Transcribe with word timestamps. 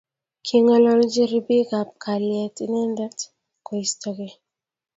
King'ololji 0.45 1.23
Ripik 1.31 1.69
ab 1.79 1.89
Kalyet 2.03 2.55
inendet 2.65 3.17
Koistokei 3.65 4.33